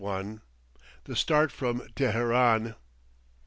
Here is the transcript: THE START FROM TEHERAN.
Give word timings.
THE 1.03 1.15
START 1.15 1.51
FROM 1.51 1.83
TEHERAN. 1.95 2.73